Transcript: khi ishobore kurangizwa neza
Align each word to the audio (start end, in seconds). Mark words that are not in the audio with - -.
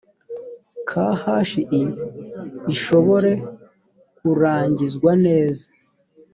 khi 0.87 1.63
ishobore 2.73 3.31
kurangizwa 4.17 5.11
neza 5.25 5.65